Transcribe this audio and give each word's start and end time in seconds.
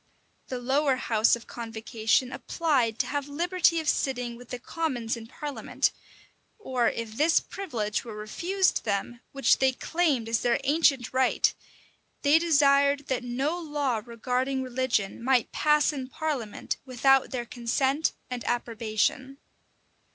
[]The 0.47 0.57
lower 0.57 0.95
house 0.95 1.35
of 1.35 1.45
convocation 1.45 2.31
applied 2.31 2.97
to 2.97 3.05
have 3.05 3.27
liberty 3.29 3.79
of 3.79 3.87
sitting 3.87 4.35
with 4.35 4.49
the 4.49 4.57
commons 4.57 5.15
in 5.15 5.27
parliament; 5.27 5.91
or 6.57 6.89
if 6.89 7.11
this 7.17 7.39
privilege 7.39 8.03
were 8.03 8.15
refused 8.15 8.83
them, 8.83 9.19
which 9.31 9.59
they 9.59 9.73
claimed 9.73 10.27
as 10.27 10.41
their 10.41 10.59
ancient 10.63 11.13
right, 11.13 11.53
they 12.23 12.39
desired 12.39 13.09
that 13.09 13.23
no 13.23 13.59
law 13.59 14.01
regarding 14.03 14.63
religion 14.63 15.23
might 15.23 15.51
pass 15.51 15.93
in 15.93 16.07
parliament 16.07 16.77
without 16.83 17.29
their 17.29 17.45
consent 17.45 18.13
and 18.27 18.43
approbation. 18.45 19.37